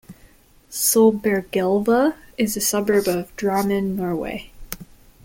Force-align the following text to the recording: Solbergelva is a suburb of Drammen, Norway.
Solbergelva 0.71 2.15
is 2.35 2.57
a 2.57 2.59
suburb 2.59 3.07
of 3.07 3.35
Drammen, 3.37 3.95
Norway. 3.97 4.49